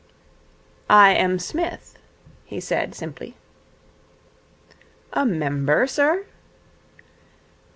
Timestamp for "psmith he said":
1.37-2.95